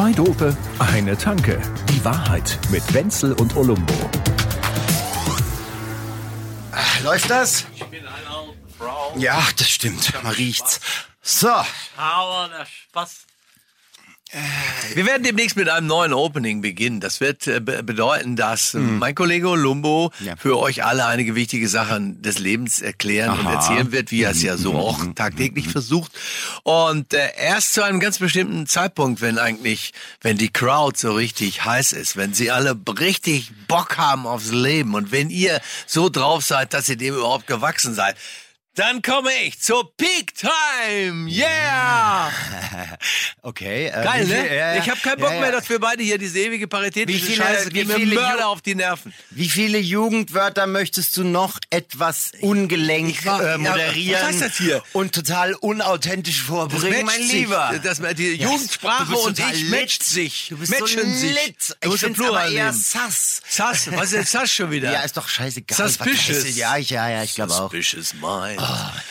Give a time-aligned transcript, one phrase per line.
[0.00, 1.60] Zwei Dope, eine Tanke.
[1.90, 3.92] Die Wahrheit mit Wenzel und Olumbo.
[7.04, 7.66] Läuft das?
[7.74, 9.12] Ich bin eine alte Frau.
[9.18, 10.10] Ja, das stimmt.
[10.22, 10.80] Man riecht's.
[11.20, 11.50] So.
[11.98, 13.26] Aber der Spaß.
[14.94, 17.00] Wir werden demnächst mit einem neuen Opening beginnen.
[17.00, 20.36] Das wird äh, be- bedeuten, dass äh, mein Kollege Olumbo Ja.
[20.36, 23.54] für euch alle einige wichtige Sachen des Lebens erklären und Aha.
[23.54, 26.12] erzählen wird, wie er es ja so auch tagtäglich versucht.
[26.62, 31.64] Und äh, erst zu einem ganz bestimmten Zeitpunkt, wenn eigentlich, wenn die Crowd so richtig
[31.64, 36.44] heiß ist, wenn sie alle richtig Bock haben aufs Leben und wenn ihr so drauf
[36.44, 38.16] seid, dass ihr dem überhaupt gewachsen seid,
[38.80, 41.30] dann komme ich zur Peak Time.
[41.30, 42.30] Yeah!
[43.42, 43.86] Okay.
[43.86, 44.46] Äh, Geil, viel- ne?
[44.48, 44.82] ja, ja.
[44.82, 47.36] Ich habe keinen Bock Ja, mehr, dass wir beide hier diese ewige paritätische Wie viele-
[47.42, 49.14] Scheiße wie viele Mörder Ju- auf die Nerven.
[49.30, 54.56] Wie viele Jugendwörter möchtest du noch etwas ungelenk Ich war- äh, moderieren was heißt das
[54.58, 54.82] hier?
[54.92, 57.70] und total unauthentisch vorbringen, mein Matcht Lieber?
[57.72, 57.80] Sich.
[57.82, 60.46] Das, die Ja, Jugendsprache du bist und ich matcht sich.
[60.50, 61.30] Du bist matchen so sich.
[61.46, 61.56] lit.
[61.70, 63.40] Du Ich musst den find's aber eher sass.
[63.48, 64.92] Sass, was ist denn Sass schon wieder?
[64.92, 65.78] Ja, ist doch scheißegal.
[65.88, 66.56] Suspicious.
[66.56, 67.70] Ja, ich, ja, ja, ich glaube auch.
[67.72, 68.60] Suspicious Mind.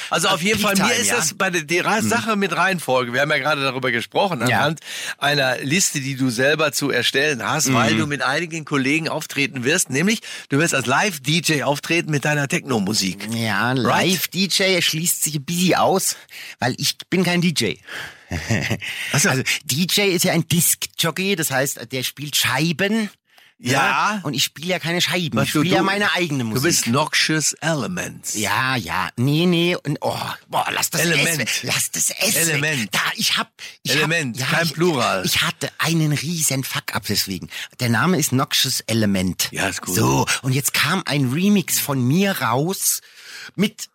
[0.09, 3.13] Also auf jeden Fall, mir ist das bei der Sache mit Reihenfolge.
[3.13, 4.79] Wir haben ja gerade darüber gesprochen, anhand
[5.17, 9.89] einer Liste, die du selber zu erstellen hast, weil du mit einigen Kollegen auftreten wirst.
[9.89, 13.27] Nämlich, du wirst als Live-DJ auftreten mit deiner Techno-Musik.
[13.33, 13.73] Ja?
[13.73, 16.15] Live-DJ schließt sich ein bisschen aus,
[16.59, 17.75] weil ich bin kein DJ.
[19.11, 19.29] Also
[19.63, 23.09] DJ ist ja ein Disc-Jockey, das heißt, der spielt Scheiben.
[23.61, 24.21] Ja.
[24.23, 25.37] Und ich spiele ja keine Scheiben.
[25.37, 26.61] Was ich spiele ja meine eigene Musik.
[26.61, 28.35] Du bist Noxious Elements.
[28.35, 31.27] ja, ja, nee, nee, und oh, boah, lass das Element.
[31.27, 31.59] S, weg.
[31.63, 32.83] lass das S Element.
[32.83, 32.91] weg.
[32.91, 33.51] Da, ich hab,
[33.83, 35.25] ich Element, hab, kein ich, Plural.
[35.25, 37.49] Ich hatte einen riesen Fuck-up deswegen.
[37.81, 39.49] Der Name ist Noxious Element.
[39.51, 39.95] Ja, ist gut.
[39.95, 43.01] So, und jetzt kam ein Remix von mir raus
[43.55, 43.89] mit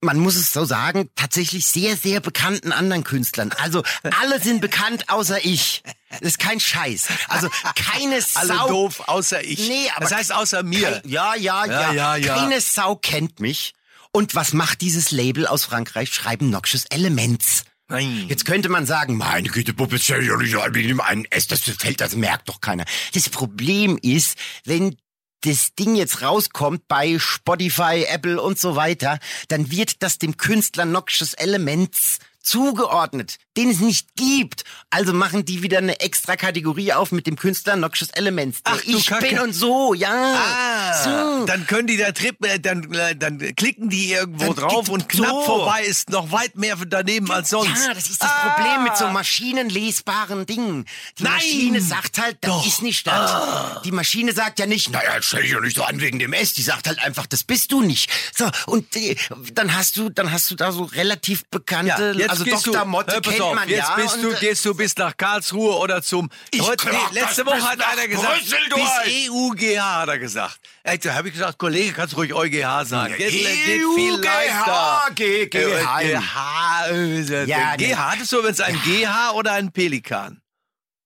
[0.00, 3.52] man muss es so sagen, tatsächlich sehr, sehr bekannten anderen Künstlern.
[3.62, 3.82] Also
[4.20, 5.82] alle sind bekannt, außer ich.
[6.10, 7.08] Das ist kein Scheiß.
[7.28, 8.40] Also keine Sau.
[8.40, 9.68] Alle doof, außer ich.
[9.68, 11.00] Nee, aber das heißt außer mir.
[11.02, 12.34] Kein, ja, ja, ja, Ja, ja.
[12.34, 13.74] Keine Sau kennt mich.
[14.12, 16.12] Und was macht dieses Label aus Frankreich?
[16.12, 17.64] Schreiben Noxious Elements.
[17.88, 18.26] Nein.
[18.28, 21.60] Jetzt könnte man sagen, meine Güte, Puppe, stell doch nicht ein, mit einem S, das
[21.60, 22.84] fällt, das merkt doch keiner.
[23.14, 24.96] Das Problem ist, wenn
[25.42, 29.18] das Ding jetzt rauskommt bei Spotify, Apple und so weiter,
[29.48, 34.64] dann wird das dem Künstler Noxious Elements zugeordnet, den es nicht gibt.
[34.90, 38.62] Also machen die wieder eine extra Kategorie auf mit dem Künstler Noxious Elements.
[38.62, 39.26] Der Ach, ich Kacke.
[39.28, 40.08] bin und so, ja.
[40.12, 41.04] Ah,
[41.40, 41.46] so.
[41.46, 45.08] dann können die da Trip, äh, dann, äh, dann klicken die irgendwo Dann drauf und
[45.08, 45.42] knapp so.
[45.44, 47.68] vorbei ist noch weit mehr daneben als sonst.
[47.86, 48.50] Ja, das ist das Ah.
[48.50, 50.84] Problem mit so maschinenlesbaren Dingen.
[51.18, 51.32] Die Nein.
[51.34, 52.62] Maschine sagt halt, das Doch.
[52.64, 52.66] Ah.
[52.66, 53.82] ist nicht das.
[53.84, 56.52] Die Maschine sagt ja nicht, naja, stell dich doch nicht so an wegen dem S.
[56.54, 58.10] Die sagt halt einfach, das bist du nicht.
[58.36, 59.16] So, und äh,
[59.54, 62.72] dann hast du, dann hast du da so relativ bekannte, jetzt also Dr.
[62.84, 63.94] du, Motte pass auf, jetzt ja.
[63.96, 66.30] bist du, äh, gehst du bis nach Karlsruhe oder zum.
[66.50, 68.84] Ich Heute, nee, letzte Woche bis hat einer gesagt, Brüssel bis
[69.28, 69.30] durch.
[69.30, 70.60] EUGH hat er gesagt.
[70.82, 73.14] Ey, da habe ich gesagt, Kollege, kannst du ruhig EuGH sagen.
[73.14, 75.10] Viel EUGH,
[75.54, 76.18] Äh.
[76.18, 80.40] GH, äh, Ja, GH, hattest du übrigens ein GH oder ein Pelikan?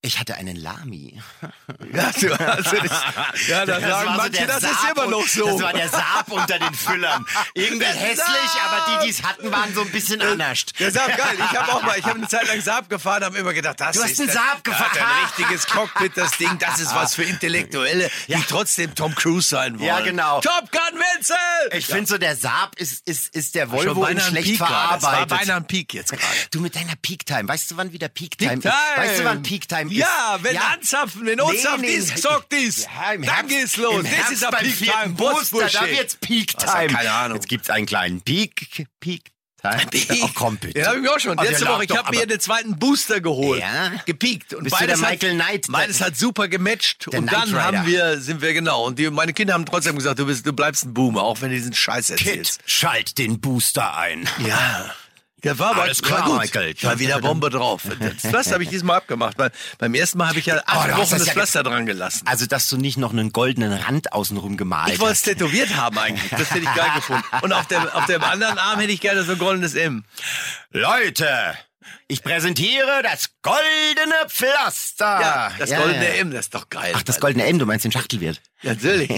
[0.05, 1.19] Ich hatte einen Lami.
[1.93, 5.07] Ja, du, also das, ja da sagen war so manche, der das ist Saab immer
[5.07, 5.47] noch so.
[5.47, 7.25] Das war der Saab unter den Füllern.
[7.55, 10.67] Irgendwie Der hässlich, aber die, die es hatten, waren so ein bisschen anders.
[10.79, 11.37] Der Saab, geil.
[11.39, 13.97] Ich habe auch mal, ich habe eine Zeit lang Saab gefahren, habe immer gedacht, das
[13.97, 14.91] Du hast ist einen das, Saab das gefahren.
[14.99, 18.37] ein richtiges Cockpit, das Ding, das ist was für Intellektuelle, Ja.
[18.39, 19.89] die trotzdem Tom Cruise sein wollen.
[19.89, 20.41] Ja, genau.
[20.43, 21.37] Top Gun Wenzel!
[21.73, 24.95] Ich finde so, der Saab ist, ist, ist der Volvo in schlecht Peak gerade.
[24.95, 25.39] Das war verarbeitet.
[25.47, 26.23] beinahe ein Peak jetzt gerade.
[26.51, 27.49] Du mit deiner Peak Time.
[27.49, 28.75] Weißt du, wann wieder Peak Time, Peak Time.
[28.75, 28.99] ist?
[28.99, 29.94] Weißt du, wann Peak Time ist?
[29.99, 32.85] Ja, wenn anzapfen, wenn Ozapf nee, dies, sagt dies.
[32.85, 34.03] Ja, im Dann Herbst, geht's los.
[34.03, 35.15] Das Herbst ist ein Peak Time.
[35.15, 36.87] Booster, da wird's Peak ja, Time.
[36.95, 37.37] keine Ahnung.
[37.37, 39.31] Jetzt gibt's einen kleinen Peak, Peak Time.
[40.23, 40.79] Oh, komm bitte.
[40.79, 41.39] Ja, hab ich auch schon.
[41.39, 43.61] Ach, Letzte Woche, ich habe mir aber- den zweiten Booster geholt.
[43.61, 43.93] Ja?
[44.05, 44.53] Gepiekt.
[44.53, 45.67] Und Bist beides der hat- Michael Knight?
[45.71, 47.09] Beides hat super gematcht.
[47.09, 48.85] Und dann haben wir, sind wir genau.
[48.85, 51.49] Und die, meine Kinder haben trotzdem gesagt, du bist, du bleibst ein Boomer, auch wenn
[51.49, 52.61] du diesen Scheiß Kid, erzählst.
[52.67, 54.29] schalt den Booster ein.
[54.47, 54.95] Ja.
[55.45, 56.41] Der war aber Alles klar, war gut.
[56.41, 56.71] Michael.
[56.77, 57.83] Ich war wieder Bombe drauf.
[58.01, 60.87] Das Pflaster habe ich diesmal abgemacht, weil beim ersten Mal habe ich ja acht Oh,
[60.89, 62.27] du hast Wochen das das ja Pflaster dran gelassen.
[62.27, 65.25] Also, dass du nicht noch einen goldenen Rand außenrum gemalt Ich wollte es hast.
[65.25, 66.31] tätowiert haben eigentlich.
[66.31, 67.23] Das hätte ich geil gefunden.
[67.43, 70.05] Und auf dem, auf dem anderen Arm hätte ich gerne so ein goldenes M.
[70.71, 71.29] Leute,
[72.09, 75.21] ich präsentiere das goldene Pflaster.
[75.21, 76.93] Ja, das goldene M, das ist doch geil.
[76.97, 78.41] Ach, das goldene M, du meinst den Schachtelwirt.
[78.65, 79.11] Natürlich.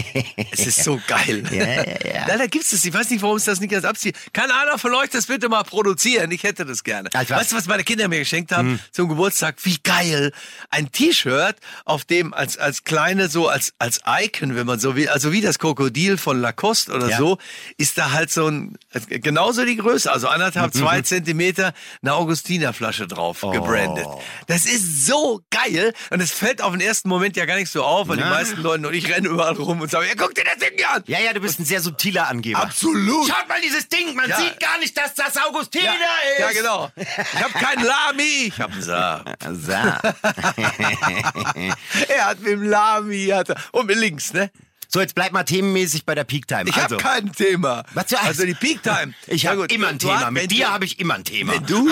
[0.53, 1.43] es ist so geil.
[1.57, 2.27] Ja, ja, ja.
[2.29, 2.85] Leider gibt's das.
[2.85, 4.17] Ich weiß nicht, warum es das nicht ganz abzieht.
[4.33, 6.31] Kann einer von euch das bitte mal produzieren?
[6.33, 7.09] Ich hätte das gerne.
[7.13, 7.31] Was?
[7.31, 9.57] weißt du, was meine Kinder mir geschenkt haben zum Geburtstag?
[9.63, 10.33] Wie geil.
[10.71, 15.09] Ein T-Shirt, auf dem als, als kleine, so als, als Icon, wenn man so will,
[15.09, 17.19] also wie das Krokodil von Lacoste oder Ja.
[17.19, 17.39] so,
[17.79, 18.77] ist da halt so ein,
[19.09, 21.73] genauso die Größe, also anderthalb, zwei Zentimeter,
[22.03, 24.07] eine Augustinerflasche drauf gebrandet.
[24.47, 27.83] Das ist so geil und es fällt auf den ersten Moment ja gar nicht so
[27.85, 30.45] auf, weil die meisten Leute und ich rennen überall rum und sagen, ja, guck dir
[30.45, 31.03] das Ding an.
[31.07, 32.63] Ja, ja, du bist ein sehr subtiler Angeber.
[32.63, 33.29] Absolut.
[33.29, 34.37] Schaut mal dieses Ding, man Ja.
[34.39, 36.41] sieht gar nicht, dass das Augustiner ist.
[36.41, 36.91] ja, genau.
[36.97, 39.37] Ich habe keinen Lami, ich habe einen Saab.
[39.53, 39.73] So.
[42.09, 44.51] Er hat mit dem Lami, hat er, und mit links, ne?
[44.89, 46.65] So, jetzt bleib mal themenmäßig bei der Peak Time.
[46.67, 47.85] Ich also, habe kein Thema.
[47.95, 49.15] Was du- also die Peak Time.
[49.27, 50.21] ich habe immer ein Thema.
[50.27, 51.55] hast- Mit dir habe ich immer ein Thema.
[51.55, 51.89] Wenn du,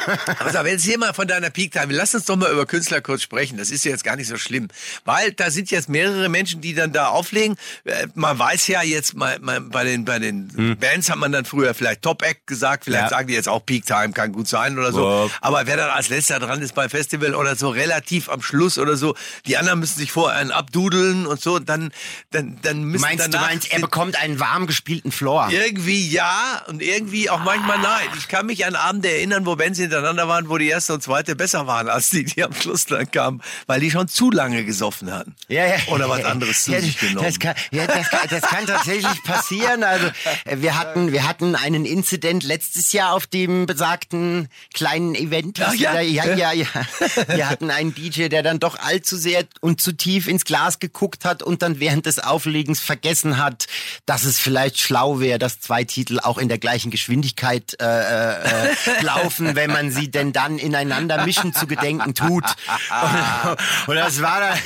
[0.38, 3.00] also wenn jetzt hier mal von deiner Peak Time, lass uns doch mal über Künstler
[3.00, 3.56] kurz sprechen.
[3.58, 4.68] Das ist ja jetzt gar nicht so schlimm,
[5.04, 7.56] weil da sind jetzt mehrere Menschen, die dann da auflegen.
[7.84, 11.44] Äh, Man weiß ja jetzt mal, mal bei den bei den Bands hat man dann
[11.44, 13.08] früher vielleicht Top Act gesagt, vielleicht Ja.
[13.10, 15.26] sagen die jetzt auch Peak Time kann gut sein oder so.
[15.26, 15.30] Ja.
[15.40, 18.96] Aber wer dann als letzter dran ist bei Festival oder so relativ am Schluss oder
[18.96, 19.14] so,
[19.46, 21.92] die anderen müssen sich vorher einen abdudeln und so, dann
[22.36, 25.48] dann dann müssen meinst du, danach meinst, er bekommt einen warm gespielten Floor?
[25.50, 28.06] irgendwie ja und irgendwie auch manchmal nein.
[28.18, 31.36] Ich kann mich an Abende erinnern, wo Bands hintereinander waren, wo die erste und zweite
[31.36, 35.12] besser waren als die, die am Schluss dann kamen, weil die schon zu lange gesoffen
[35.12, 35.34] hatten.
[35.48, 35.76] Ja, ja.
[35.88, 37.26] Oder was anderes zu ja, sich genommen.
[37.26, 39.82] Das kann, ja, das kann, das kann tatsächlich passieren.
[39.82, 40.06] Also
[40.44, 45.60] äh, wir hatten, wir hatten einen Incident letztes Jahr auf dem besagten kleinen Event.
[45.62, 46.00] Ach ja?
[46.00, 46.66] ja, ja, ja.
[47.28, 51.24] Wir hatten einen DJ, der dann doch allzu sehr und zu tief ins Glas geguckt
[51.24, 53.66] hat und dann während des Auflegens vergessen hat,
[54.04, 58.74] dass es vielleicht schlau wäre, dass zwei Titel auch in der gleichen Geschwindigkeit äh, äh,
[59.00, 62.44] laufen, wenn man sie denn dann ineinander mischen zu gedenken tut.
[62.44, 64.58] Und, und das war dann,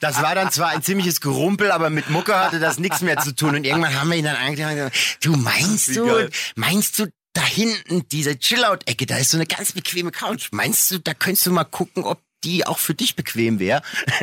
[0.00, 3.34] das war dann zwar ein ziemliches Gerumpel, aber mit Mucke hatte das nichts mehr zu
[3.34, 3.56] tun.
[3.56, 8.38] Und irgendwann haben wir ihn dann gesagt, du meinst du, meinst du, da hinten, diese
[8.38, 10.48] Chillout-Ecke, da ist so eine ganz bequeme Couch.
[10.52, 13.82] Meinst du, da könntest du mal gucken, ob die auch für dich bequem wäre.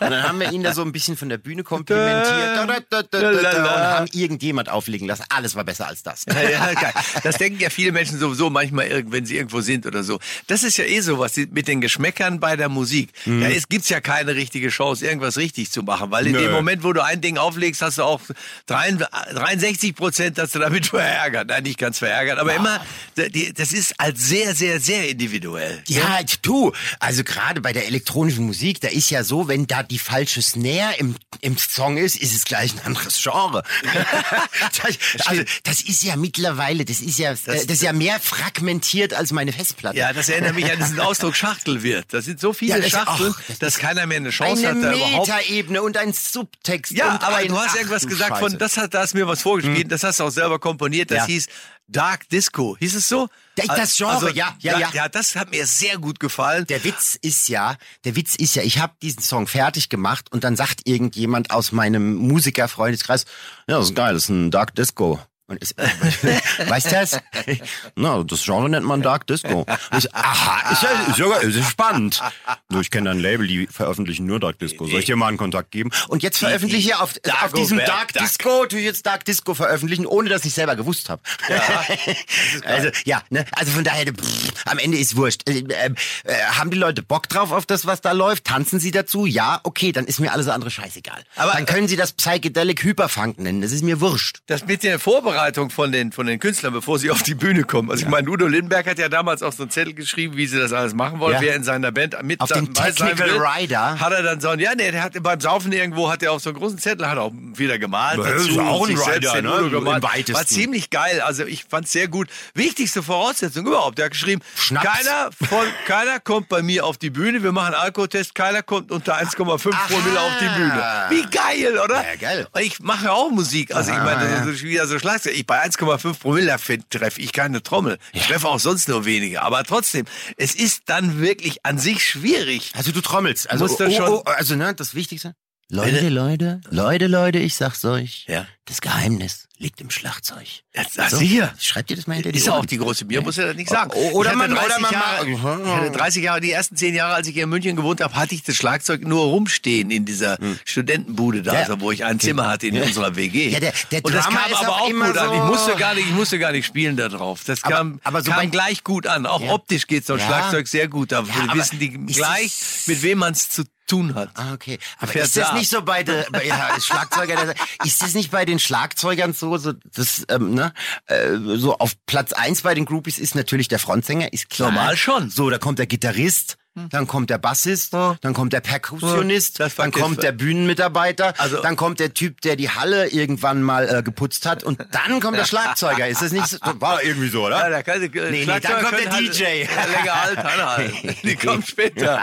[0.00, 4.08] und dann haben wir ihn da so ein bisschen von der Bühne komplimentiert und haben
[4.12, 5.24] irgendjemand auflegen lassen.
[5.28, 6.24] Alles war besser als das.
[6.28, 6.92] Ja, ja, geil.
[7.22, 10.18] Das denken ja viele Menschen sowieso manchmal, wenn sie irgendwo sind oder so.
[10.46, 13.10] Das ist ja eh so was die- mit den Geschmäckern bei der Musik.
[13.24, 13.40] Mhm.
[13.40, 16.40] Da ist, gibt's ja keine richtige Chance, irgendwas richtig zu machen, weil in Nö.
[16.40, 18.20] dem Moment, wo du ein Ding auflegst, hast du auch
[18.66, 21.48] 63 Prozent, dass du damit verärgert.
[21.48, 22.80] Nein, nicht ganz verärgert, aber immer,
[23.16, 25.82] die- das ist als sehr, sehr, sehr individuell.
[25.88, 29.98] Ja, du, also gerade bei der elektronischen Musik, da ist ja so, wenn da die
[29.98, 33.62] falsche Snare im, im Song ist, ist es gleich ein anderes Genre.
[34.82, 39.14] das, also, das ist ja mittlerweile, das ist ja, das, das ist ja mehr fragmentiert
[39.14, 39.96] als meine Festplatte.
[39.98, 42.06] Ja, das erinnert mich an diesen Ausdruck Schachtelwirt.
[42.10, 44.86] Das sind so viele Ja, Schachteln, ach, das dass ist keiner mehr eine Chance eine
[44.86, 46.92] hat, da überhaupt Metaebene und ein Subtext.
[46.92, 48.42] Ja, aber ein, du hast irgendwas gesagt Scheiße.
[48.44, 48.50] Hm.
[48.50, 51.10] von, das hat, da hast du mir was vorgespielt, das hast du auch selber komponiert,
[51.10, 51.26] das Ja.
[51.26, 51.46] hieß
[51.88, 52.76] Dark Disco.
[52.78, 53.28] Hieß es so?
[53.56, 54.90] Das- Genre, ja, ja, ja.
[54.92, 56.66] Ja, das hat mir sehr gut gefallen.
[56.66, 60.44] Der Witz ist ja, der Witz ist ja, ich habe diesen Song fertig gemacht und
[60.44, 63.24] dann sagt irgendjemand aus meinem Musikerfreundeskreis,
[63.66, 65.18] ja, das ist geil, das ist ein Dark Disco.
[65.48, 65.74] Und ist,
[66.68, 67.20] weißt du das?
[67.96, 69.60] Na, das Genre nennt man Dark Disco.
[69.60, 72.22] Und ich, aha, ist ja, ist ja, ja spannend.
[72.68, 74.86] Du, ich kenne ein Label, die veröffentlichen nur Dark Disco.
[74.86, 75.90] Soll ich dir mal einen Kontakt geben?
[76.08, 78.22] Und jetzt veröffentliche ich auf, auf diesem Dark Duck.
[78.22, 81.22] Disco, tu ich jetzt Dark Disco veröffentlichen, ohne dass ich selber gewusst habe.
[82.66, 85.48] also, ja, ne, also von daher, pff, am Ende ist wurscht.
[85.48, 85.94] Äh, äh,
[86.24, 88.44] äh, haben die Leute Bock drauf auf das, was da läuft?
[88.44, 89.24] Tanzen sie dazu?
[89.24, 91.24] Ja, okay, dann ist mir alles andere scheißegal.
[91.36, 94.40] Aber- dann können sie das Psychedelic Hyperfunk nennen, das ist mir wurscht.
[94.46, 95.37] Das mit der Vorbereitung
[95.70, 97.90] von den, von den Künstlern, bevor sie auf die Bühne kommen.
[97.90, 100.58] Also ich meine, Udo Lindenberg hat ja damals auf so einen Zettel geschrieben, wie sie
[100.58, 103.38] das alles machen wollen, wer in seiner Band mit Auf sein Technical will.
[103.38, 104.00] Rider.
[104.00, 106.50] Hat er dann so, ja, nee, der hat beim Saufen irgendwo, hat er auf so
[106.50, 108.18] einen großen Zettel, hat auch wieder gemalt.
[108.18, 109.62] Das ist auch ein Rider, ne?
[109.64, 110.32] Udo gemalt.
[110.32, 112.28] War ziemlich geil, also ich fand's sehr gut.
[112.54, 114.86] Wichtigste Voraussetzung überhaupt, der hat geschrieben, Schnaps.
[114.86, 118.90] keiner von, keiner kommt bei mir auf die Bühne, wir machen einen Alkoholtest, keiner kommt
[118.90, 120.84] unter 1,5 Promille auf die Bühne.
[121.10, 121.96] Wie geil, oder?
[121.96, 122.48] Ja, geil.
[122.60, 123.74] Ich mache auch Musik.
[123.74, 125.27] Also ich meine, das ist wieder so Schlagzeug.
[125.30, 126.56] Ich bei 1,5 Promille
[126.90, 127.98] treffe ich keine Trommel.
[128.12, 129.42] Ich treffe auch sonst nur wenige.
[129.42, 130.04] Aber trotzdem,
[130.36, 132.72] es ist dann wirklich an sich schwierig.
[132.74, 133.50] Also du trommelst.
[133.50, 135.34] Also, Musst du schon- also ne, das Wichtigste.
[135.70, 138.24] Leute, Leute, Leute, Leute, ich sag's euch.
[138.26, 138.46] Ja.
[138.64, 140.46] Das Geheimnis liegt im Schlagzeug.
[140.74, 141.52] Ja, das sicher.
[141.58, 142.66] Schreibt ihr das mal hinter die Ist ja auch Ohren.
[142.68, 143.90] die große Bier, muss ja das nicht sagen.
[143.94, 146.94] O- oder man- oder 30 man Jahre, mal- ich hatte 30 Jahre, die ersten 10
[146.94, 150.04] Jahre, als ich hier in München gewohnt habe, hatte ich das Schlagzeug nur rumstehen in
[150.04, 151.56] dieser Studentenbude da, Hm.
[151.58, 151.62] Ja.
[151.64, 153.48] also, wo ich ein Zimmer hatte in unserer WG.
[153.50, 155.32] Ja, der- der Und das Drummer kam ist aber auch gut an.
[155.32, 157.40] Ich so- musste gar nicht, ich musste gar nicht spielen da drauf.
[157.44, 159.26] Das Aber- kam, aber so kam bei- gleich gut an.
[159.26, 159.50] Auch Ja.
[159.52, 160.26] optisch geht so ein Ja.
[160.26, 161.10] Schlagzeug sehr gut.
[161.12, 162.52] Da Ja, wissen die gleich,
[162.86, 163.72] mit wem man es zu tun
[164.14, 164.30] hat.
[164.34, 164.78] Ah, okay.
[164.98, 165.58] Aber ist das Saab.
[165.58, 167.54] nicht so bei bei, ja, Schlagzeuger,
[167.84, 170.72] ist das nicht bei den Schlagzeugern so, so das, ähm, ne,
[171.06, 174.70] äh, so auf Platz eins bei den Groupies ist natürlich der Frontsänger, ist klar.
[174.70, 175.30] Normal schon.
[175.30, 176.56] So, da kommt der Gitarrist,
[176.90, 178.16] dann kommt der Bassist, Ja.
[178.20, 182.70] dann kommt der Perkussionist, dann kommt der Bühnenmitarbeiter, Also- dann kommt der Typ, der die
[182.70, 186.06] Halle irgendwann mal äh, geputzt hat und dann kommt der Schlagzeuger.
[186.08, 186.58] Ist das nicht so?
[186.80, 187.58] War irgendwie so, oder?
[187.60, 189.66] Ja, der kann, nee, nee, dann kommt der DJ.
[189.66, 191.16] Halt, länger alt anhalten.
[191.22, 192.22] Die kommen später.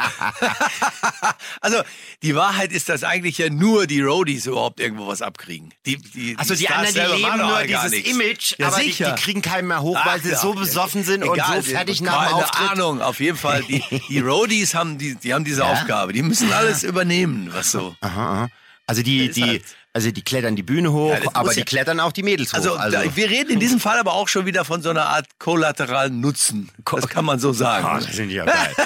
[1.62, 1.77] also,
[2.24, 5.74] die Wahrheit ist, dass eigentlich ja nur die Roadies überhaupt irgendwo was abkriegen.
[5.85, 8.09] Die, die, Also die, Stars anderen, die leben nur gar dieses nichts.
[8.12, 10.38] Image, Ja, aber die, die kriegen keinen mehr hoch, weil Ach, sie ja.
[10.38, 12.71] so besoffen sind Egal, und so fertig die- nach dem keine Auftritt.
[12.71, 13.63] Ahnung, auf jeden Fall.
[13.63, 14.44] Die, die Roadies
[14.75, 15.67] haben, die, die haben diese Ja.
[15.71, 16.13] Aufgabe.
[16.13, 17.95] Die müssen alles übernehmen, was so.
[18.01, 18.49] Aha, aha.
[18.87, 21.63] Also die, ist die, halt- also die klettern die Bühne hoch, Ja, aber ja- die
[21.63, 22.57] klettern auch die Mädels hoch.
[22.57, 25.25] Also, da, wir reden in diesem Fall aber auch schon wieder von so einer Art
[25.39, 26.69] kollateralen Nutzen.
[26.85, 27.87] Das kann man so sagen.
[27.89, 28.75] Oh, das sind ja geil.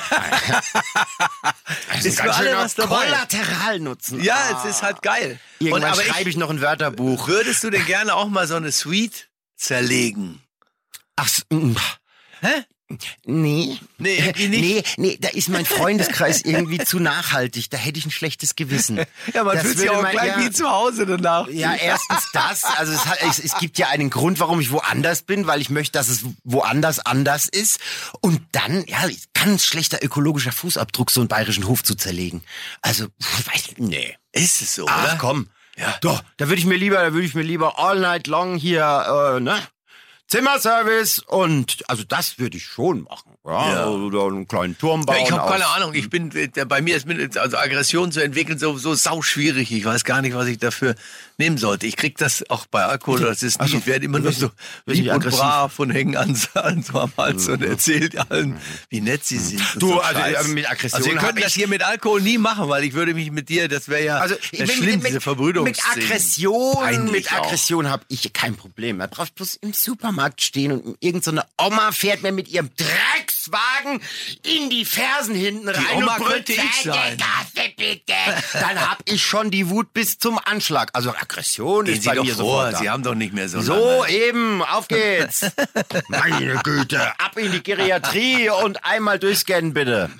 [1.93, 3.05] das Ist für alle was dabei.
[3.05, 4.21] Kollateralnutzen.
[4.23, 4.63] Ja, Ah.
[4.63, 5.39] es ist halt geil.
[5.59, 7.27] Irgendwann aber schreibe ich noch ein Wörterbuch.
[7.27, 10.41] Würdest du denn gerne auch mal so eine Suite zerlegen?
[11.15, 11.75] Ach, s- mm,
[12.41, 12.63] Hä?
[13.25, 13.77] Nee.
[13.97, 14.49] Nee, nicht.
[14.49, 17.69] Nee, nee, da ist mein Freundeskreis irgendwie zu nachhaltig.
[17.69, 18.99] Da hätte ich ein schlechtes Gewissen.
[19.33, 20.39] Ja, man Das fühlt sich auch man- gleich ja.
[20.39, 21.47] wie zu Hause danach.
[21.49, 22.63] Ja, erstens das.
[22.63, 25.69] Also es, hat, es, es gibt ja einen Grund, warum ich woanders bin, weil ich
[25.69, 27.79] möchte, dass es woanders anders ist.
[28.21, 28.97] Und dann, ja,
[29.33, 32.43] ganz schlechter ökologischer Fußabdruck, so einen bayerischen Hof zu zerlegen.
[32.81, 34.17] Also, weiß nee.
[34.31, 35.17] Ist es so, Ach oder?
[35.19, 35.49] komm.
[35.77, 35.95] Ja.
[36.01, 39.35] Doch, da würde ich mir lieber, da würde ich mir lieber all night long hier,
[39.37, 39.61] äh, ne?
[40.29, 43.35] Zimmerservice und also das würde ich schon machen.
[43.45, 43.87] Ja, Ja.
[43.87, 45.15] oder einen kleinen Turm bauen.
[45.17, 45.93] Ja, ich habe keine Ahnung.
[45.93, 46.29] Ich bin
[46.67, 49.71] bei mir ist mit, also Aggression zu entwickeln so so sau schwierig.
[49.71, 50.93] Ich weiß gar nicht, was ich dafür
[51.37, 51.87] nehmen sollte.
[51.87, 53.21] Ich krieg das auch bei Alkohol.
[53.21, 53.65] Das ist nie.
[53.65, 54.51] Ach so, ich werde immer nur so
[54.85, 55.39] lieb und aggressiv.
[55.39, 59.61] brav und hängen an, an so am Hals und erzählt allen, wie nett sie sind.
[59.75, 60.45] und Du, so also, Scheiß.
[60.45, 63.13] äh, mit Aggression Also wir könnten das hier mit Alkohol nie machen, weil ich würde
[63.13, 66.05] mich mit dir, das wäre ja Also das mit, schlimm, mit, diese mit Verbrüderungsszenen.
[66.05, 67.31] Aggression, Peinlich mit.
[67.33, 68.97] Aggression habe ich kein Problem.
[68.97, 72.69] Man braucht bloß im Supermarkt stehen und irgendeine Oma fährt mir mit ihrem
[73.49, 74.01] Dreckswagen
[74.43, 78.13] in die Fersen hinten rein Oma und brüllt, könnte ich "Zweite sein." Kaffee bitte.
[78.53, 80.89] Dann hab ich schon die Wut bis zum Anschlag.
[80.93, 82.77] Also Aggression Gehen ist Sie bei doch mir vor, sofort da.
[82.77, 84.09] Sie haben doch nicht mehr so, So, lange.
[84.13, 85.45] eben, auf geht's.
[86.07, 90.09] Meine Güte, ab in die Geriatrie und einmal durchscannen, bitte.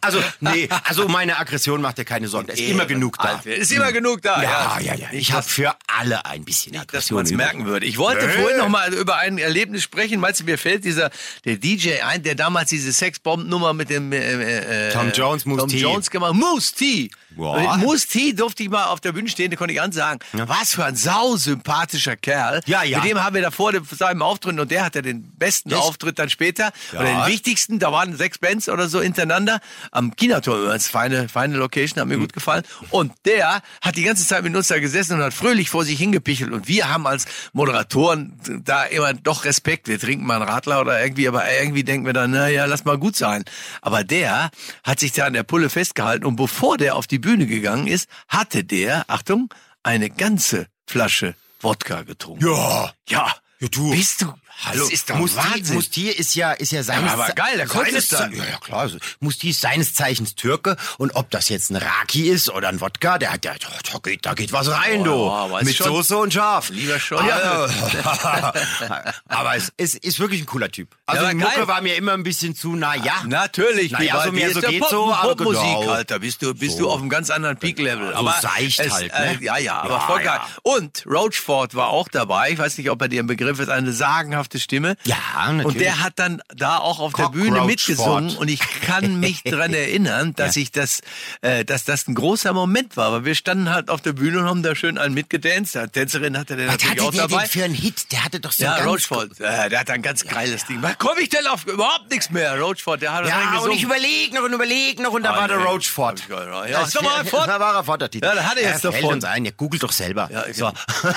[0.00, 2.48] Also, nee, also meine Aggression macht dir keine Sorgen.
[2.48, 3.36] Da ist immer genug da.
[3.36, 4.42] Alter, ist immer genug da.
[4.42, 5.06] Ja, ja, ja.
[5.12, 7.16] Ich habe für alle ein bisschen dass Aggression.
[7.18, 7.86] man es merken würde.
[7.86, 8.32] Ich wollte Nee.
[8.32, 10.18] vorhin noch mal über ein Erlebnis sprechen.
[10.18, 11.10] Meinst du, mir fällt dieser
[11.44, 15.68] der DJ ein, der damals diese Sexbomb-Nummer mit dem äh, äh, Tom Jones, Moose Tom
[15.70, 15.78] T.
[15.78, 16.34] Jones gemacht.
[16.34, 17.10] Moose T.
[17.30, 17.60] Boah.
[17.60, 20.18] Mit Moose T durfte ich mal auf der Bühne stehen, da konnte ich ansagen.
[20.32, 22.60] Was für ein sausympathischer Kerl.
[22.66, 22.98] Ja, ja.
[23.00, 25.72] Mit dem haben wir da vor seinem Auftritt und der hatte den besten?
[25.74, 26.72] Auftritt dann später.
[26.92, 27.00] Ja.
[27.00, 29.60] Oder den wichtigsten, da waren sechs Bands oder so hintereinander
[29.90, 30.58] am Kinator.
[30.58, 30.88] übrigens.
[30.88, 32.64] Feine, feine Location, hat mir gut gefallen.
[32.90, 35.98] Und der hat die ganze Zeit mit uns da gesessen und hat fröhlich vor sich
[35.98, 36.52] hingepichelt.
[36.52, 39.88] Und wir haben als Moderatoren da immer doch Respekt.
[39.88, 42.98] Wir trinken mal einen Radler oder irgendwie, aber irgendwie denken wir dann, naja, lass mal
[42.98, 43.44] gut sein.
[43.82, 44.50] Aber der
[44.84, 48.08] hat sich da an der Pulle festgehalten und bevor der auf die Bühne gegangen ist,
[48.28, 49.52] hatte der, Achtung,
[49.82, 52.46] eine ganze Flasche Wodka getrunken.
[52.46, 52.92] Ja.
[53.08, 53.34] Ja.
[53.58, 53.90] Ja, du.
[53.90, 54.34] Bist du?
[54.64, 55.74] Hallo, das ist doch Mustier, Wahnsinn.
[55.74, 58.32] Mustier ist ja, ist ja seines, aber geil, der konnte es dann.
[58.32, 58.80] Ja, ja, klar.
[58.80, 62.80] Also, Mustier ist seines Zeichens Türke und ob das jetzt ein Raki ist oder ein
[62.80, 65.04] Wodka, der hat, der, da, geht, da geht was rein, Oh,
[65.48, 65.54] du.
[65.56, 65.76] ja, Mit.
[65.76, 66.70] Soße und scharf.
[66.70, 67.68] Lieber schon, ja.
[69.28, 70.88] aber es ist, ist wirklich ein cooler Typ.
[71.06, 71.68] Also Ja, Mucke geil.
[71.68, 73.22] war mir immer ein bisschen zu, na ja.
[73.26, 75.90] Natürlich, wie bei so mehr so geht Pop- so, aber Popmusik, genau.
[75.90, 76.84] Alter, bist du, bist So.
[76.84, 78.08] du auf einem ganz anderen Peak-Level.
[78.12, 79.38] So aber seicht es, halt, äh, ne?
[79.44, 80.40] ja, ja, aber Ja, voll geil.
[80.42, 80.48] ja.
[80.62, 82.52] Und Roachford war auch dabei.
[82.52, 84.96] Ich weiß nicht, ob er dir ein Begriff ist, eine sagenhafte Stimme.
[85.04, 85.64] Ja, natürlich.
[85.66, 87.66] Und der hat dann da auch auf der Bühne Roachford.
[87.66, 91.00] mitgesungen und ich kann mich dran erinnern, dass ich das,
[91.42, 94.44] äh, dass das ein großer Moment war, weil wir standen halt auf der Bühne und
[94.46, 95.74] haben da schön einen mitgedanced.
[95.74, 97.42] Die Tänzerin hatte der Was natürlich hatte auch der dabei.
[97.42, 98.12] denn für einen Hit?
[98.12, 98.76] Der hatte doch so Ja.
[98.84, 100.82] Roachford, äh, der hat ein ganz geiles Ding.
[100.82, 102.58] Was komme ich denn auf überhaupt nichts mehr?
[102.60, 105.48] Roachford, der hat Ja, und ich überlege noch und überlege noch und da Ah, war
[105.48, 105.64] der nee.
[105.64, 106.22] Roachford.
[106.30, 106.70] Hab ich.
[106.72, 107.46] Ja, ist doch mal ein Ford.
[107.56, 108.26] Da war er Ford, der Titel.
[108.26, 109.14] Ja, da hat er jetzt ja, davon.
[109.14, 110.28] uns ein, ja, googelt doch selber.
[110.32, 110.72] Ja, so.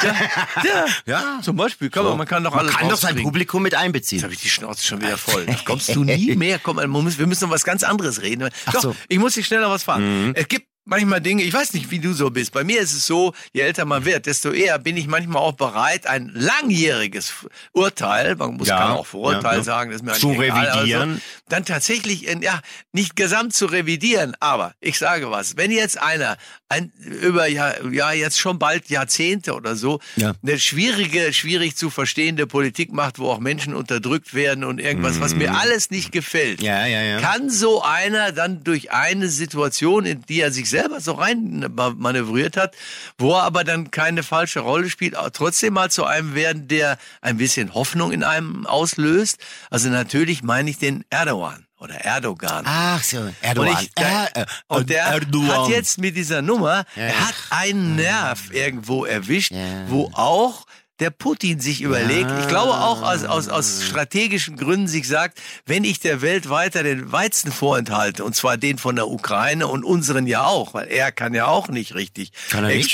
[0.63, 1.39] Ja, Ja.
[1.41, 1.89] zum Beispiel.
[1.89, 3.18] Kann man, man kann doch Man alles kann doch sein rauskriegen.
[3.23, 4.19] Publikum mit einbeziehen.
[4.19, 5.45] Jetzt habe ich die Schnauze schon wieder voll.
[5.47, 6.59] Jetzt kommst du nie mehr.
[6.59, 8.49] Komm, wir müssen noch was ganz anderes reden.
[8.71, 8.89] Doch, so.
[8.89, 8.95] Mhm.
[9.07, 10.33] ich muss dich schneller was fragen.
[10.35, 12.51] Es gibt manchmal Dinge, ich weiß nicht, wie du so bist.
[12.51, 15.53] Bei mir ist es so, je älter man wird, desto eher bin ich manchmal auch
[15.53, 17.31] bereit, ein langjähriges
[17.73, 21.09] Urteil, man muss Ja, kann auch Vorurteil ja, sagen, das ist mir Zu egal, revidieren.
[21.11, 22.59] Also, dann tatsächlich, in, ja,
[22.91, 26.37] nicht gesamt zu revidieren, aber ich sage was, wenn jetzt einer
[26.69, 30.33] ein, über ja, ja jetzt schon bald Jahrzehnte oder so Ja.
[30.43, 35.33] eine schwierige, schwierig zu verstehende Politik macht, wo auch Menschen unterdrückt werden und irgendwas, was
[35.35, 36.65] mir alles nicht gefällt, Mhm.
[36.65, 37.19] Ja, ja, ja.
[37.19, 41.65] kann so einer dann durch eine Situation, in die er sich selber so rein
[41.97, 42.75] manövriert hat,
[43.17, 47.37] wo er aber dann keine falsche Rolle spielt, trotzdem mal zu einem werden, der ein
[47.37, 49.37] bisschen Hoffnung in einem auslöst.
[49.69, 52.63] Also natürlich meine ich den Erdogan oder Erdogan.
[52.67, 53.75] Ach so, Erdogan.
[53.75, 55.49] Und, ich, der, Äh, äh, und der Erdogan.
[55.63, 59.85] hat jetzt mit dieser Nummer, er hat einen Nerv irgendwo erwischt, Ja.
[59.87, 60.65] wo auch
[60.99, 65.83] der Putin sich überlegt, ich glaube auch aus, aus, aus strategischen Gründen sich sagt, wenn
[65.83, 70.27] ich der Welt weiter den Weizen vorenthalte, und zwar den von der Ukraine und unseren
[70.27, 72.91] ja auch, weil er kann ja auch nicht richtig Kann er nicht?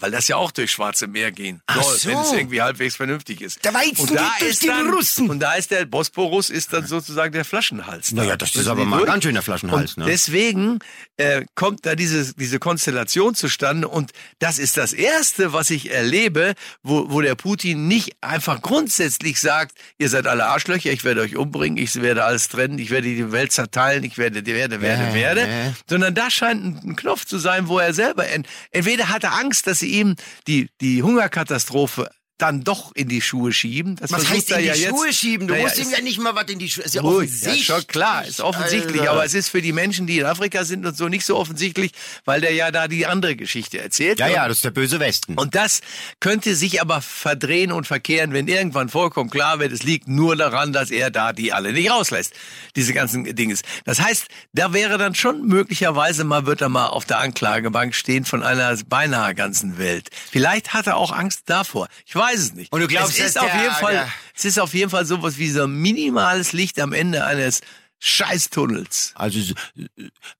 [0.00, 2.08] Weil das ja auch durch Schwarze Meer gehen soll, so.
[2.08, 3.64] wenn es irgendwie halbwegs vernünftig ist.
[3.64, 5.30] Der Weizen und da geht durch ist die dann, Russen.
[5.30, 8.10] Und da ist der Bosporus ist dann sozusagen der Flaschenhals.
[8.10, 8.16] da.
[8.16, 10.10] Naja, das ist Müssen aber mal ganz schön der Flaschenhals, Und ne?
[10.10, 10.80] deswegen
[11.16, 14.10] äh, kommt da diese, diese Konstellation zustande und
[14.40, 19.78] das ist das Erste, was ich erlebe, wo, wo der Putin nicht einfach grundsätzlich sagt,
[19.98, 23.30] ihr seid alle Arschlöcher, ich werde euch umbringen, ich werde alles trennen, ich werde die
[23.30, 25.74] Welt zerteilen, ich werde, werde, werde, werde, ja.
[25.88, 29.34] sondern da scheint ein, ein Knopf zu sein, wo er selber, ent, entweder hat er
[29.34, 33.94] Angst, dass sie ihm die, die Hungerkatastrophe dann doch in die Schuhe schieben.
[33.96, 34.88] Das Was heißt in die ja jetzt.
[34.90, 35.46] Schuhe schieben?
[35.46, 36.82] Du Naja, musst ihm ja nicht mal was in die Schuhe.
[36.84, 37.68] Ist ja Ruhig, offensichtlich.
[37.68, 39.12] Ja, schon klar, ist offensichtlich, Alter.
[39.12, 41.92] aber es ist für die Menschen, die in Afrika sind und so nicht so offensichtlich,
[42.24, 44.18] weil der ja da die andere Geschichte erzählt.
[44.18, 45.34] Ja, ja, das ist der böse Westen.
[45.34, 45.80] und das
[46.18, 50.72] könnte sich aber verdrehen und verkehren, wenn irgendwann vollkommen klar wird, es liegt nur daran,
[50.72, 52.32] dass er da die alle nicht rauslässt.
[52.74, 53.62] Diese ganzen Dinges.
[53.84, 58.24] Das heißt, da wäre dann schon möglicherweise mal, wird er mal auf der Anklagebank stehen
[58.24, 60.08] von einer beinahe ganzen Welt.
[60.32, 61.86] Vielleicht hat er auch Angst davor.
[62.06, 62.72] Ich weiß es nicht.
[62.72, 65.04] Und du glaubst, es ist auf der- jeden Fall, der- es ist auf jeden Fall
[65.04, 67.60] sowas wie so ein minimales Licht am Ende eines
[68.00, 69.12] Scheißtunnels.
[69.14, 69.54] Also,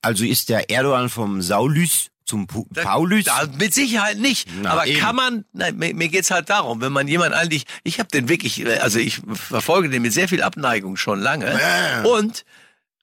[0.02, 3.24] also ist der Erdogan vom Saulus zum Pu Paulus?
[3.24, 4.48] Da, mit Sicherheit nicht.
[4.62, 4.98] Na, Aber eben.
[5.00, 8.28] kann man, nein, mir, mir geht's halt darum, wenn man jemand eigentlich, ich habe den
[8.28, 11.58] wirklich, äh, also ich verfolge den mit sehr viel Abneigung schon lange.
[12.04, 12.44] Und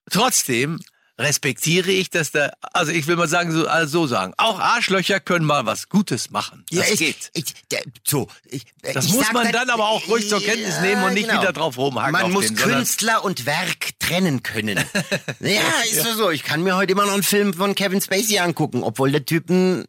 [0.09, 0.79] trotzdem
[1.21, 5.19] respektiere ich, dass der, also ich will mal sagen, so, also so sagen, auch Arschlöcher
[5.19, 6.65] können mal was Gutes machen.
[6.71, 7.31] Das ich, geht.
[7.33, 10.79] Ich, der, so, ich, Das ich muss man da- dann aber auch ruhig zur Kenntnis
[10.81, 14.77] nehmen und nicht wieder drauf rumhacken Man muss den, Künstler und Werk trennen können.
[15.39, 16.15] ja, ist ja.
[16.15, 16.29] so.
[16.31, 19.49] Ich kann mir heute immer noch einen Film von Kevin Spacey angucken, obwohl der Typ
[19.49, 19.85] ein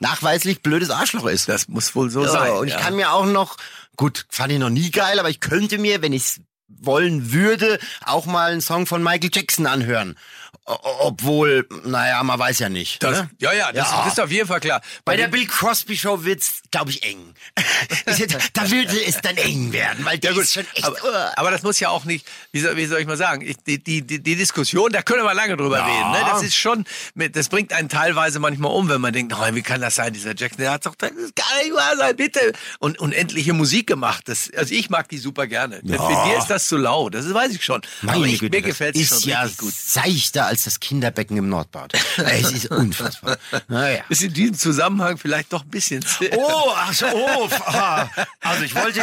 [0.00, 1.48] nachweislich blödes Arschloch ist.
[1.48, 2.52] Das muss wohl so Ja, sein.
[2.52, 2.80] und ich ja.
[2.80, 3.56] kann mir auch noch,
[3.96, 8.26] gut, fand ich noch nie geil, aber ich könnte mir, wenn ich wollen würde, auch
[8.26, 10.16] mal einen Song von Michael Jackson anhören.
[10.64, 13.02] Obwohl, naja, man weiß ja nicht.
[13.02, 13.30] das, ne?
[13.40, 14.06] ja, ja, das, Ja.
[14.06, 14.80] ist auf jeden Fall klar.
[15.04, 17.34] Bei der dem- Bill Crosby Show wird's, glaube ich, eng.
[18.16, 20.84] Jetzt- da würde es dann eng werden, weil der ist schon echt.
[20.84, 21.30] aber, uh.
[21.36, 23.82] aber das muss ja auch nicht, wie soll, wie soll ich mal sagen, ich, die,
[23.82, 25.86] die, die, Diskussion, da können wir lange drüber Ja.
[25.86, 26.10] reden.
[26.12, 26.30] Ne?
[26.30, 26.84] Das ist schon,
[27.16, 30.34] das bringt einen teilweise manchmal um, wenn man denkt, oh, wie kann das sein, dieser
[30.36, 32.52] Jackson, der hat doch, das kann nicht wahr sein, bitte.
[32.78, 34.28] Und unendliche Musik gemacht.
[34.28, 35.80] Das, also ich mag die super gerne.
[35.80, 37.82] Für dir ist das zu laut, das weiß ich schon.
[38.02, 39.74] aber Meine ich, Güte, mir gefällt es schon ist ja gut.
[39.74, 41.92] seichter als das Kinderbecken im Nordbad.
[42.16, 43.38] es ist unfassbar.
[43.68, 44.04] Naja.
[44.08, 46.04] Ist in diesem Zusammenhang vielleicht doch ein bisschen
[46.36, 48.08] Oh, ach so, oh, ah,
[48.40, 49.02] also ich wollte,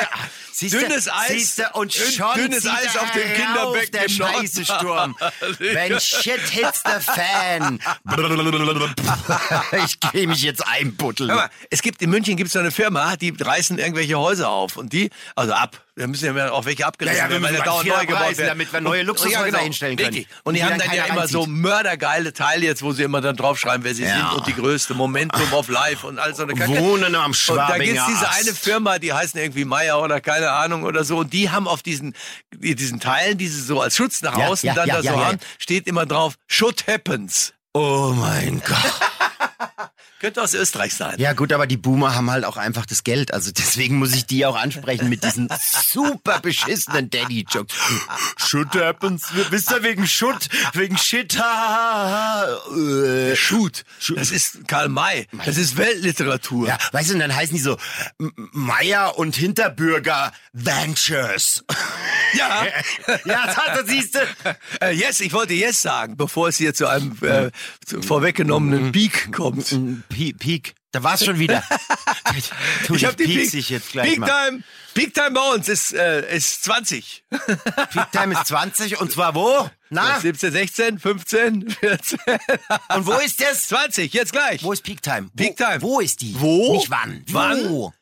[0.60, 1.28] siehste, Dünnes Eis.
[1.30, 4.34] siehste, und schon dünnes Eis auf dem Kinderbecken der im Norden.
[4.48, 5.16] scheiße Sturm.
[5.60, 7.80] Wenn shit hits the fan.
[9.86, 11.30] ich gehe mich jetzt einbuddeln.
[11.34, 14.94] Mal, es gibt in München gibt's so eine Firma, die reißen irgendwelche Häuser auf und
[14.94, 15.82] die, also ab.
[15.96, 18.48] Wir müssen ja auch welche abgerissen Ja, ja, werden, weil da dauernd neu gebaut werden.
[18.48, 20.26] damit wir neue Luxushäuser hinstellen können.
[20.46, 23.20] Und die Die haben dann dann ja immer so mördergeile Teile jetzt, wo sie immer
[23.20, 24.16] dann draufschreiben, wer sie Ja.
[24.16, 26.78] sind und die größte Momentum of Life und all so eine Kacke.
[26.78, 30.49] Wohnen am Und da Schwabinger gibt's diese eine Firma, die heißen irgendwie Meier oder keine
[30.54, 32.14] Ahnung oder so und die haben auf diesen
[32.54, 35.26] diesen Teilen, die sie so als Schutz nach Ja, außen ja, dann ja, da so
[35.26, 37.54] haben, steht immer drauf, Shit happens.
[37.74, 38.78] Oh mein Gott.
[40.20, 41.16] Könnte aus Österreich sein.
[41.18, 43.34] Ja gut, aber die Boomer haben halt auch einfach das Geld.
[43.34, 45.50] Also deswegen muss ich die auch ansprechen mit diesen
[45.88, 47.74] super beschissenen Daddy-Jokes.
[48.38, 49.28] Shit happens.
[49.50, 51.36] Wisst ihr, wegen Schutt, wegen Shit.
[51.36, 53.36] äh.
[53.36, 53.86] Shoot.
[54.16, 55.28] Das ist Karl May.
[55.46, 56.68] Das ist Weltliteratur.
[56.68, 57.78] Ja, weißt du, und dann heißen die so
[58.18, 61.64] Meier und Hinterbürger Ventures.
[62.34, 62.66] Ja.
[63.26, 64.20] ja, das siehst du.
[64.82, 67.52] Äh, yes, ich wollte yes sagen, bevor es hier zu einem äh,
[68.02, 69.49] vorweggenommenen Peak kommt.
[69.52, 70.76] Pe- Peak.
[70.92, 71.64] Da war's schon wieder.
[72.88, 74.28] Du, ich habe die Peak, ich jetzt gleich Peak mal.
[74.28, 74.64] Time.
[74.94, 77.24] Peak Time bei uns ist, äh, ist 20.
[77.30, 79.70] Peak Time ist 20 und zwar wo?
[79.90, 80.20] Na?
[80.20, 82.20] 17, 16, 15, 14.
[82.96, 83.68] Und wo ist das?
[83.68, 84.64] 20, jetzt gleich.
[84.64, 85.30] Wo ist Peak Time?
[85.36, 85.82] Peak wo, Time.
[85.82, 86.36] Wo ist die?
[86.40, 86.74] Wo?
[86.74, 87.24] Nicht wann.
[87.30, 87.70] Wann?
[87.70, 87.94] Wo?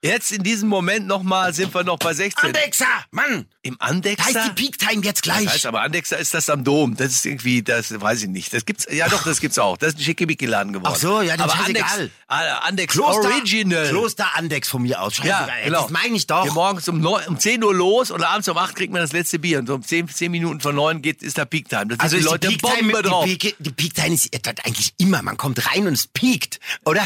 [0.00, 2.44] Jetzt in diesem Moment nochmal sind wir noch bei 16.
[2.54, 2.86] Andexer!
[3.10, 3.46] Mann!
[3.62, 4.28] Im Da Andexer?
[4.30, 5.44] ist die Peak Time jetzt gleich.
[5.44, 6.94] Das heißt aber Andexer ist das am Dom.
[6.96, 8.52] Das ist irgendwie, das weiß ich nicht.
[8.54, 9.76] Das gibt's, ja doch, das gibt's auch.
[9.76, 10.92] Das ist ein Schickimicki-Laden geworden.
[10.94, 12.10] Ach so, ja, das aber ist Andex, egal.
[12.28, 12.32] äh,
[12.68, 13.88] Andex Kloster, Original.
[13.88, 15.18] Kloster Andex von mir aus.
[15.24, 15.82] Ja, genau.
[15.82, 16.44] Das meine ich doch.
[16.44, 19.12] Geht morgens um, neun, um 10 Uhr los und abends um 8 kriegt man das
[19.12, 19.58] letzte Bier.
[19.58, 21.86] Und so um 10, 10 Minuten von 9 geht, ist der Peak Time.
[21.88, 23.24] Das Also die Leute die Peak Time, Bombe drauf.
[23.24, 24.30] die Peak, die Peak Time ist
[24.64, 25.22] eigentlich immer.
[25.22, 27.02] Man kommt rein und es piekt, oder?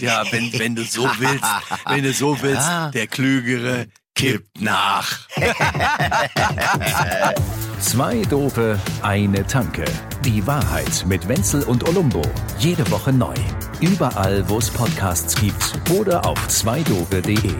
[0.00, 1.44] Ja, wenn, wenn du so willst,
[1.84, 5.26] wenn du so willst, der Klügere kippt nach.
[7.80, 9.84] Zwei Dope, eine Tanke.
[10.24, 12.22] Die Wahrheit mit Wenzel und Olumbo.
[12.58, 13.34] Jede Woche neu.
[13.80, 17.54] Überall, wo es Podcasts gibt oder auf zweidope.de.